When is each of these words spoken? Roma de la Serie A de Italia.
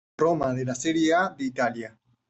Roma 0.19 0.47
de 0.55 0.63
la 0.69 0.73
Serie 0.73 1.13
A 1.13 1.29
de 1.29 1.45
Italia. 1.45 1.95